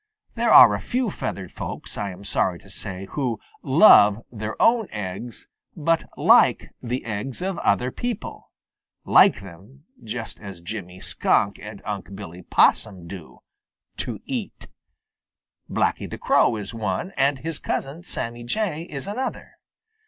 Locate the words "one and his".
16.73-17.59